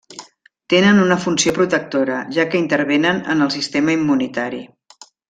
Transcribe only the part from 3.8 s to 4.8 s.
immunitari.